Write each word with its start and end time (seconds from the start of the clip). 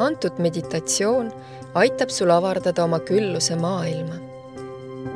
antud 0.00 0.38
meditatsioon 0.38 1.28
aitab 1.74 2.10
sul 2.10 2.30
avardada 2.32 2.84
oma 2.84 2.98
külluse 3.04 3.56
maailma, 3.56 4.16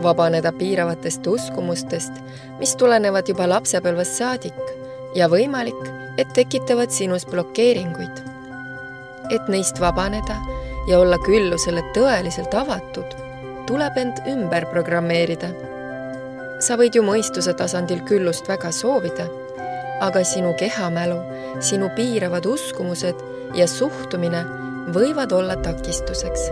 vabaneda 0.03 0.53
piiravatest 0.53 1.27
uskumustest, 1.27 2.13
mis 2.61 2.77
tulenevad 2.77 3.29
juba 3.29 3.49
lapsepõlvest 3.49 4.21
saadik 4.21 4.75
ja 5.17 5.29
võimalik, 5.33 5.81
et 6.19 6.31
tekitavad 6.37 6.93
sinus 6.95 7.27
blokeeringuid. 7.27 8.23
et 9.33 9.47
neist 9.49 9.81
vabaneda 9.81 10.35
ja 10.87 10.99
olla 11.01 11.17
küllusele 11.19 11.81
tõeliselt 11.95 12.53
avatud, 12.55 13.15
tuleb 13.67 13.97
end 13.97 14.21
ümber 14.29 14.67
programmeerida. 14.67 15.49
sa 16.61 16.77
võid 16.77 16.95
ju 16.95 17.03
mõistuse 17.03 17.55
tasandil 17.55 18.01
küllust 18.05 18.49
väga 18.49 18.73
soovida, 18.73 19.27
aga 20.01 20.25
sinu 20.25 20.53
kehamälu, 20.59 21.17
sinu 21.61 21.89
piiravad 21.97 22.47
uskumused 22.47 23.17
ja 23.55 23.67
suhtumine 23.67 24.45
võivad 24.93 25.33
olla 25.33 25.57
takistuseks. 25.57 26.51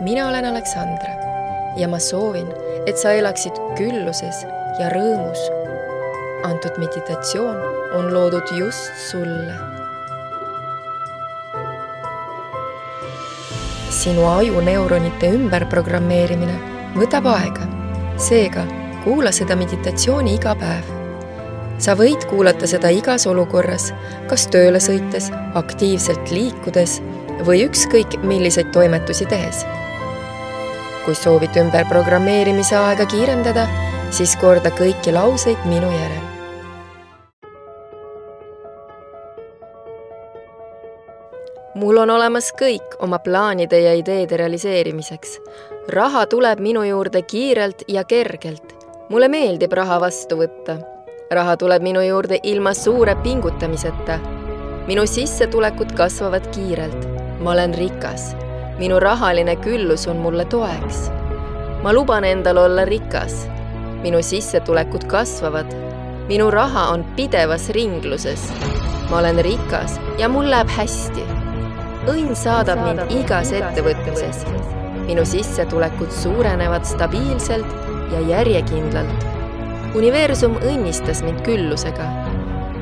mina 0.00 0.28
olen 0.28 0.44
Aleksandra 0.44 1.12
ja 1.76 1.88
ma 1.88 1.98
soovin, 1.98 2.48
et 2.86 2.98
sa 2.98 3.12
elaksid 3.12 3.52
külluses 3.78 4.44
ja 4.80 4.90
rõõmus. 4.90 5.38
antud 6.44 6.78
meditatsioon 6.78 7.56
on 7.94 8.14
loodud 8.14 8.50
just 8.58 8.90
sulle. 9.10 9.54
sinu 13.90 14.26
ajuneuronite 14.26 15.30
ümberprogrammeerimine 15.32 16.58
võtab 16.98 17.26
aega, 17.30 17.68
seega 18.16 18.66
kuula 19.04 19.32
seda 19.32 19.56
meditatsiooni 19.56 20.34
iga 20.34 20.54
päev 20.58 21.03
sa 21.78 21.94
võid 21.98 22.26
kuulata 22.30 22.68
seda 22.70 22.90
igas 22.94 23.26
olukorras, 23.26 23.90
kas 24.30 24.46
tööle 24.52 24.80
sõites, 24.82 25.30
aktiivselt 25.58 26.30
liikudes 26.30 27.00
või 27.46 27.64
ükskõik 27.66 28.18
milliseid 28.22 28.72
toimetusi 28.72 29.26
tehes. 29.26 29.64
kui 31.04 31.14
soovid 31.14 31.52
ümberprogrammeerimise 31.60 32.76
aega 32.76 33.04
kiirendada, 33.04 33.66
siis 34.10 34.36
korda 34.40 34.70
kõiki 34.72 35.12
lauseid 35.12 35.66
minu 35.68 35.90
järel. 35.92 36.22
mul 41.74 41.96
on 41.98 42.10
olemas 42.10 42.52
kõik 42.54 42.96
oma 43.02 43.18
plaanide 43.18 43.80
ja 43.80 43.94
ideede 43.94 44.36
realiseerimiseks. 44.36 45.40
raha 45.88 46.26
tuleb 46.26 46.60
minu 46.60 46.82
juurde 46.82 47.22
kiirelt 47.22 47.82
ja 47.88 48.04
kergelt. 48.04 48.74
mulle 49.08 49.28
meeldib 49.28 49.72
raha 49.72 50.00
vastu 50.00 50.36
võtta 50.36 50.93
raha 51.34 51.56
tuleb 51.56 51.82
minu 51.82 52.02
juurde 52.02 52.38
ilma 52.42 52.74
suure 52.74 53.14
pingutamiseta. 53.22 54.18
minu 54.86 55.06
sissetulekud 55.06 55.92
kasvavad 55.92 56.46
kiirelt. 56.54 57.08
ma 57.40 57.50
olen 57.50 57.74
rikas. 57.74 58.36
minu 58.78 59.00
rahaline 59.00 59.56
küllus 59.56 60.06
on 60.08 60.16
mulle 60.16 60.44
toeks. 60.44 61.10
ma 61.82 61.92
luban 61.92 62.24
endal 62.24 62.56
olla 62.56 62.84
rikas. 62.84 63.48
minu 64.02 64.22
sissetulekud 64.22 65.04
kasvavad. 65.04 65.66
minu 66.28 66.50
raha 66.50 66.88
on 66.88 67.04
pidevas 67.16 67.70
ringluses. 67.70 68.52
ma 69.10 69.18
olen 69.18 69.44
rikas 69.44 70.00
ja 70.18 70.28
mul 70.28 70.50
läheb 70.50 70.68
hästi. 70.68 71.24
õnn 72.06 72.34
saadab 72.34 72.78
mind 72.86 73.20
igas 73.20 73.52
ettevõtmises. 73.52 74.46
minu 75.06 75.24
sissetulekud 75.24 76.10
suurenevad 76.10 76.84
stabiilselt 76.84 77.66
ja 78.12 78.20
järjekindlalt 78.20 79.43
universum 79.94 80.56
õnnistas 80.58 81.22
mind 81.22 81.44
küllusega. 81.46 82.06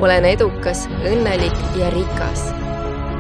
olen 0.01 0.25
edukas, 0.25 0.87
õnnelik 1.05 1.59
ja 1.77 1.91
rikas. 1.93 2.47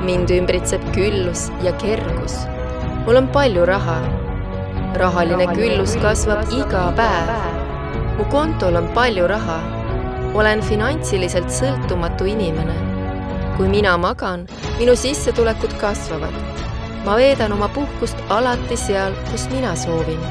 mind 0.02 0.30
ümbritseb 0.32 0.82
küllus 0.94 1.50
ja 1.62 1.72
kergus. 1.76 2.46
mul 3.06 3.20
on 3.20 3.28
palju 3.28 3.66
raha. 3.68 3.98
rahaline 4.96 5.46
küllus 5.52 5.96
kasvab 6.00 6.48
iga 6.56 6.86
päev. 6.96 7.34
mu 8.16 8.24
kontol 8.32 8.76
on 8.80 8.88
palju 8.94 9.26
raha. 9.28 9.60
olen 10.34 10.62
finantsiliselt 10.62 11.52
sõltumatu 11.52 12.24
inimene. 12.24 12.76
kui 13.56 13.68
mina 13.68 13.96
magan, 13.96 14.46
minu 14.78 14.96
sissetulekud 14.96 15.76
kasvavad. 15.80 16.32
ma 17.04 17.16
veedan 17.16 17.52
oma 17.52 17.68
puhkust 17.68 18.16
alati 18.28 18.76
seal, 18.76 19.12
kus 19.30 19.50
mina 19.52 19.76
soovin. 19.76 20.24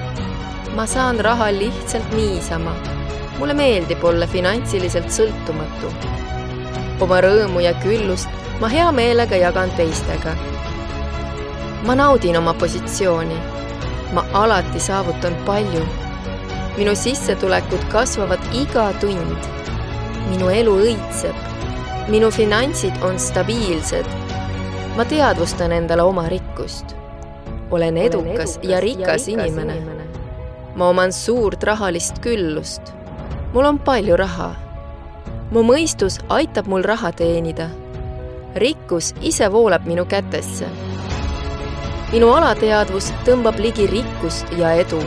ma 0.76 0.88
saan 0.88 1.20
raha 1.20 1.52
lihtsalt 1.54 2.10
niisama 2.18 3.01
mulle 3.42 3.54
meeldib 3.58 4.04
olla 4.06 4.28
finantsiliselt 4.30 5.08
sõltumatu. 5.10 5.88
oma 7.02 7.18
rõõmu 7.26 7.64
ja 7.66 7.72
küllust 7.82 8.30
ma 8.62 8.68
hea 8.70 8.92
meelega 8.94 9.40
jagan 9.42 9.72
teistega. 9.80 10.36
ma 11.88 11.96
naudin 11.96 12.38
oma 12.38 12.54
positsiooni. 12.54 13.40
ma 14.14 14.26
alati 14.34 14.80
saavutan 14.80 15.34
palju. 15.46 15.82
minu 16.78 16.96
sissetulekud 16.96 17.90
kasvavad 17.90 18.46
iga 18.54 18.94
tund. 19.02 19.50
minu 20.30 20.54
elu 20.60 20.78
õitseb. 20.86 21.36
minu 22.14 22.32
finantsid 22.32 23.02
on 23.02 23.20
stabiilsed. 23.20 24.06
ma 24.98 25.06
teadvustan 25.06 25.72
endale 25.72 26.04
oma 26.04 26.30
rikkust. 26.30 26.96
olen 27.72 27.98
edukas 27.98 28.60
ja 28.62 28.80
rikas 28.80 29.28
inimene. 29.28 29.82
ma 30.76 30.90
oman 30.90 31.12
suurt 31.12 31.64
rahalist 31.64 32.22
küllust 32.22 33.01
mul 33.54 33.66
on 33.66 33.80
palju 33.80 34.16
raha. 34.16 34.52
mu 35.52 35.62
mõistus 35.68 36.20
aitab 36.30 36.68
mul 36.72 36.84
raha 36.84 37.12
teenida. 37.12 37.68
rikkus 38.56 39.14
ise 39.22 39.52
voolab 39.52 39.86
minu 39.86 40.06
kätesse. 40.06 40.68
minu 42.12 42.30
alateadvus 42.36 43.12
tõmbab 43.26 43.60
ligi 43.60 43.88
rikkust 43.88 44.46
ja 44.58 44.72
edu. 44.84 45.02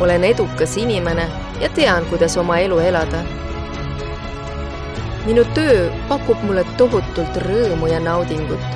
olen 0.00 0.24
edukas 0.24 0.76
inimene 0.76 1.28
ja 1.60 1.68
tean, 1.68 2.04
kuidas 2.10 2.36
oma 2.36 2.58
elu 2.58 2.78
elada. 2.78 3.22
minu 5.26 5.44
töö 5.54 5.90
pakub 6.08 6.42
mulle 6.42 6.66
tohutult 6.76 7.36
rõõmu 7.46 7.86
ja 7.86 8.00
naudingut. 8.00 8.66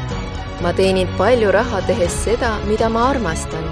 ma 0.63 0.73
teenin 0.73 1.09
palju 1.19 1.51
raha, 1.51 1.83
tehes 1.83 2.25
seda, 2.25 2.59
mida 2.67 2.89
ma 2.89 3.09
armastan. 3.11 3.67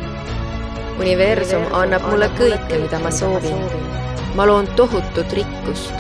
universum 0.98 1.62
annab 1.72 2.02
mulle 2.10 2.30
kõike, 2.38 2.82
mida 2.82 2.98
ma 2.98 3.10
soovin 3.10 3.94
ma 4.34 4.46
loon 4.46 4.66
tohutut 4.66 5.32
rikkust. 5.32 5.94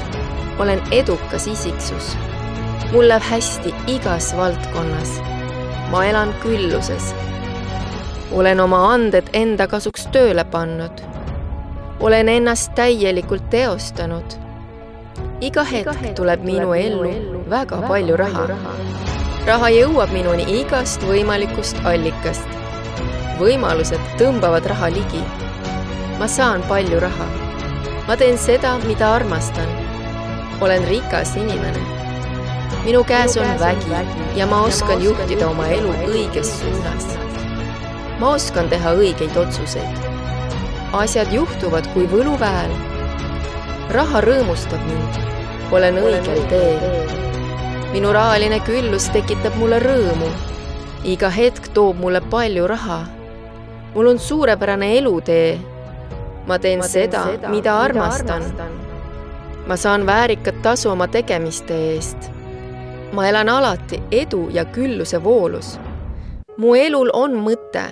olen 0.58 0.82
edukas 0.90 1.46
isiksus. 1.46 2.16
mul 2.92 3.08
läheb 3.08 3.22
hästi 3.22 3.74
igas 3.86 4.36
valdkonnas. 4.36 5.20
ma 5.90 6.04
elan 6.04 6.34
külluses. 6.42 7.14
olen 8.32 8.60
oma 8.60 8.92
anded 8.92 9.28
enda 9.32 9.66
kasuks 9.66 10.06
tööle 10.06 10.44
pannud. 10.44 11.02
olen 12.00 12.28
ennast 12.28 12.74
täielikult 12.74 13.50
teostanud. 13.50 14.34
iga 15.40 15.64
hetk 15.64 16.14
tuleb 16.14 16.42
minu 16.42 16.72
ellu 16.72 17.44
väga 17.50 17.82
palju 17.88 18.16
raha. 18.16 18.48
raha 19.46 19.68
jõuab 19.68 20.12
minuni 20.12 20.60
igast 20.60 21.06
võimalikust 21.06 21.86
allikast. 21.86 22.48
võimalused 23.38 24.02
tõmbavad 24.18 24.66
raha 24.66 24.90
ligi. 24.90 25.24
ma 26.18 26.26
saan 26.26 26.62
palju 26.68 27.00
raha 27.00 27.43
ma 28.06 28.16
teen 28.20 28.36
seda, 28.38 28.78
mida 28.84 29.14
armastan. 29.14 29.68
olen 30.60 30.84
rikas 30.88 31.36
inimene. 31.36 31.80
minu 32.84 33.04
käes 33.04 33.36
on 33.36 33.60
vägi 33.60 34.36
ja 34.36 34.46
ma 34.46 34.60
oskan 34.62 35.02
juhtida 35.02 35.48
oma 35.48 35.66
elu 35.68 35.92
õiges 36.08 36.50
suunas. 36.60 37.06
ma 38.20 38.34
oskan 38.36 38.68
teha 38.68 38.92
õigeid 39.00 39.36
otsuseid. 39.36 40.04
asjad 40.92 41.32
juhtuvad 41.32 41.88
kui 41.94 42.04
võluväel. 42.12 42.76
raha 43.96 44.20
rõõmustab 44.20 44.84
mind. 44.84 45.20
olen 45.72 45.96
õigel 45.96 46.46
teel. 46.52 47.12
minu 47.92 48.12
rahaline 48.12 48.60
küllus 48.68 49.08
tekitab 49.16 49.56
mulle 49.56 49.80
rõõmu. 49.80 50.28
iga 51.04 51.30
hetk 51.30 51.72
toob 51.72 51.96
mulle 51.96 52.20
palju 52.20 52.66
raha. 52.66 53.06
mul 53.94 54.12
on 54.12 54.18
suurepärane 54.18 54.98
elutee 54.98 55.73
ma 56.46 56.58
teen, 56.58 56.82
seda, 56.82 57.24
mida 57.48 57.78
armastan. 57.80 58.42
ma 59.66 59.76
saan 59.76 60.06
väärikat 60.06 60.62
tasu 60.62 60.90
oma 60.90 61.06
tegemiste 61.08 61.74
eest. 61.74 62.30
ma 63.12 63.28
elan 63.28 63.48
alati 63.48 64.02
edu 64.10 64.48
ja 64.52 64.64
külluse 64.64 65.24
voolus. 65.24 65.78
mu 66.56 66.74
elul 66.74 67.10
on 67.12 67.36
mõte. 67.36 67.84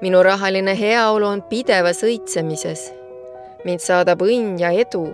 minu 0.00 0.22
rahaline 0.22 0.74
heaolu 0.78 1.26
on 1.26 1.42
pidevas 1.42 2.02
õitsemises. 2.02 2.90
mind 3.64 3.80
saadab 3.80 4.22
õnn 4.22 4.58
ja 4.58 4.70
edu. 4.70 5.06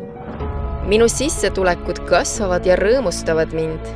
minu 0.88 1.08
sissetulekud 1.08 2.00
kasvavad 2.08 2.66
ja 2.66 2.76
rõõmustavad 2.76 3.52
mind. 3.52 3.92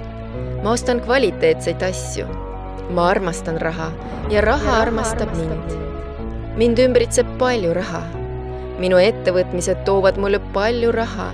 ma 0.63 0.77
ostan 0.77 1.01
kvaliteetseid 1.01 1.83
asju. 1.83 2.29
ma 2.91 3.09
armastan 3.09 3.57
raha 3.61 3.93
ja 4.31 4.41
raha 4.41 4.81
armastab 4.83 5.33
mind. 5.37 5.77
mind 6.57 6.79
ümbritseb 6.79 7.39
palju 7.39 7.73
raha 7.75 8.28
minu 8.79 8.99
ettevõtmised 9.03 9.83
toovad 9.87 10.19
mulle 10.23 10.39
palju 10.55 10.93
raha. 10.95 11.33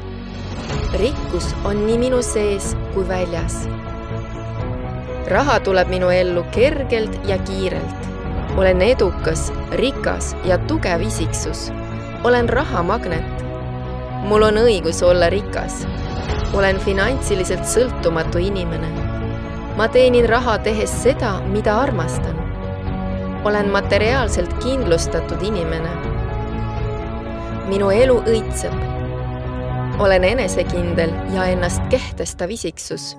rikkus 1.00 1.46
on 1.64 1.86
nii 1.86 1.98
minu 1.98 2.22
sees 2.22 2.72
kui 2.94 3.04
väljas. 3.08 3.68
raha 5.28 5.58
tuleb 5.60 5.88
minu 5.88 6.08
ellu 6.10 6.44
kergelt 6.52 7.20
ja 7.28 7.38
kiirelt. 7.38 8.08
olen 8.56 8.82
edukas, 8.82 9.52
rikas 9.72 10.36
ja 10.44 10.58
tugev 10.58 11.02
isiksus. 11.02 11.72
olen 12.24 12.48
rahamagnet. 12.48 13.44
mul 14.24 14.42
on 14.42 14.54
õigus 14.54 15.02
olla 15.02 15.28
rikas. 15.28 15.86
olen 16.54 16.78
finantsiliselt 16.78 17.64
sõltumatu 17.64 18.38
inimene. 18.38 18.88
ma 19.76 19.88
teenin 19.88 20.28
raha 20.28 20.58
tehes 20.58 21.02
seda, 21.02 21.40
mida 21.40 21.76
armastan. 21.76 22.40
olen 23.44 23.68
materiaalselt 23.68 24.54
kindlustatud 24.64 25.42
inimene. 25.42 26.13
Minu 27.68 27.90
elu 27.90 28.16
õitseb. 28.28 28.74
olen 29.98 30.24
enesekindel 30.24 31.12
ja 31.34 31.44
ennast 31.44 31.82
kehtestav 31.90 32.50
isiksus 32.50 33.14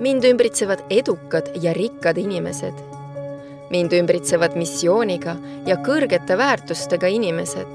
mind 0.00 0.24
ümbritsevad 0.24 0.78
edukad 0.90 1.48
ja 1.60 1.72
rikkad 1.72 2.18
inimesed. 2.18 2.74
mind 3.70 3.92
ümbritsevad 3.92 4.54
missiooniga 4.54 5.36
ja 5.66 5.76
kõrgete 5.76 6.36
väärtustega 6.38 7.06
inimesed. 7.06 7.66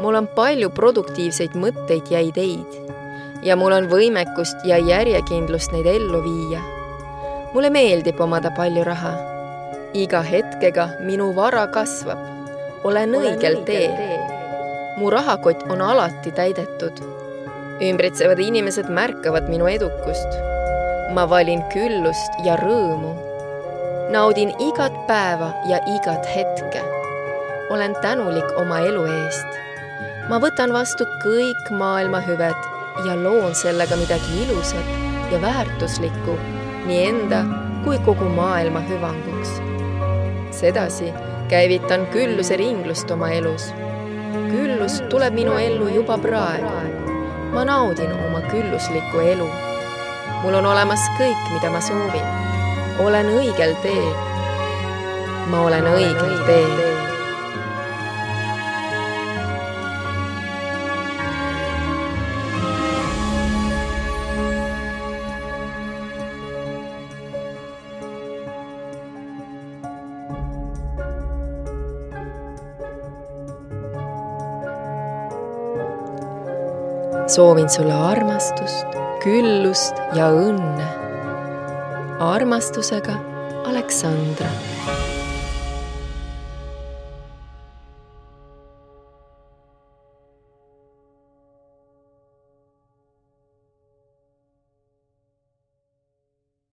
mul 0.00 0.14
on 0.14 0.26
palju 0.26 0.70
produktiivseid 0.70 1.52
mõtteid 1.54 2.10
ja 2.10 2.20
ideid 2.20 2.80
ja 3.42 3.56
mul 3.56 3.72
on 3.72 3.88
võimekust 3.90 4.64
ja 4.64 4.78
järjekindlust 4.78 5.72
neid 5.72 5.86
ellu 5.86 6.22
viia. 6.22 6.62
mulle 7.54 7.70
meeldib 7.70 8.20
omada 8.20 8.50
palju 8.50 8.84
raha. 8.84 9.12
iga 9.94 10.22
hetkega 10.22 10.88
minu 11.04 11.34
vara 11.34 11.66
kasvab. 11.66 12.18
olen 12.84 13.12
õigel 13.12 13.64
teel. 13.64 14.17
Mu 14.98 15.10
rahakott 15.10 15.62
on 15.70 15.80
alati 15.80 16.30
täidetud. 16.34 16.98
ümbritsevad 17.88 18.38
inimesed 18.42 18.88
märkavad 18.90 19.46
minu 19.48 19.66
edukust 19.70 20.40
ma 21.14 21.24
valin 21.30 21.62
küllust 21.72 22.32
ja 22.44 22.56
rõõmu. 22.60 23.14
naudin 24.12 24.50
igat 24.60 24.94
päeva 25.06 25.52
ja 25.70 25.78
igat 25.86 26.26
hetke. 26.34 26.82
olen 27.70 27.94
tänulik 28.02 28.58
oma 28.60 28.80
elu 28.80 29.04
eest. 29.06 29.46
ma 30.28 30.40
võtan 30.42 30.72
vastu 30.72 31.06
kõik 31.24 31.70
maailma 31.70 32.20
hüved 32.20 32.68
ja 33.06 33.14
loon 33.16 33.54
sellega 33.54 33.96
midagi 33.96 34.42
ilusat 34.42 35.32
ja 35.32 35.40
väärtuslikku 35.40 36.36
nii 36.86 37.00
enda 37.06 37.44
kui 37.84 37.98
kogu 38.04 38.28
maailma 38.28 38.80
hüvanguks. 38.90 39.62
sedasi 40.50 41.12
käivitan 41.48 42.06
külluse 42.12 42.56
ringlust 42.56 43.10
oma 43.10 43.30
elus. 43.30 43.72
Küllus 44.50 45.00
tuleb 45.10 45.34
minu 45.34 45.56
ellu 45.58 45.88
juba 45.94 46.18
praegu. 46.18 46.76
ma 47.54 47.64
naudin 47.64 48.12
oma 48.26 48.40
külluslikku 48.50 49.20
elu 49.32 49.48
mul 50.42 50.54
on 50.54 50.66
olemas 50.70 51.02
kõik, 51.18 51.40
mida 51.54 51.70
ma 51.70 51.80
soovin. 51.82 52.26
olen 53.02 53.26
õigel 53.38 53.74
teel. 53.82 54.14
ma 55.50 55.64
olen 55.66 55.90
õigel 55.94 56.38
teel. 56.46 56.97
Soovin 77.28 77.68
sulle 77.70 77.92
armastust 77.92 78.96
küllust 79.22 80.00
ja 80.16 80.30
õnne. 80.32 80.88
armastusega, 82.18 83.14
Aleksandra 83.68 84.48